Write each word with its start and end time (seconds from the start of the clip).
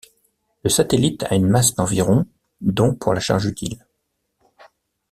Le 0.63 0.69
satellite 0.71 1.25
a 1.29 1.35
une 1.35 1.47
masse 1.47 1.75
d'environ 1.75 2.25
dont 2.59 2.95
pour 2.95 3.13
la 3.13 3.19
charge 3.19 3.45
utile. 3.45 3.85